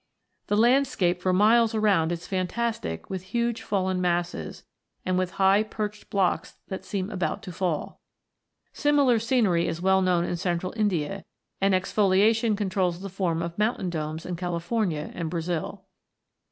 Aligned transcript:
18). 0.45 0.45
The 0.47 0.57
landscape 0.63 1.21
for 1.21 1.31
miles 1.31 1.75
around 1.75 2.11
is 2.11 2.25
fantastic 2.25 3.07
with 3.11 3.21
huge 3.21 3.61
fallen 3.61 4.01
masses, 4.01 4.63
and 5.05 5.15
with 5.15 5.33
high 5.37 5.61
perched 5.61 6.09
blocks 6.09 6.55
that 6.69 6.83
seem 6.83 7.11
about 7.11 7.43
to 7.43 7.51
fall. 7.51 8.01
Similar 8.73 9.19
scenery 9.19 9.67
is 9.67 9.79
well 9.79 10.01
known 10.01 10.25
in 10.25 10.37
central 10.37 10.73
India, 10.75 11.23
and 11.61 11.75
exfoliation 11.75 12.57
controls 12.57 13.01
the 13.01 13.09
form 13.09 13.43
of 13.43 13.59
mountain 13.59 13.91
domes 13.91 14.25
in 14.25 14.35
California 14.37 15.11
and 15.13 15.29
Brazil. 15.29 15.85